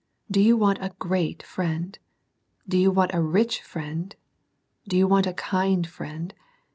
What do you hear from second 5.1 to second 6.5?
a kind friend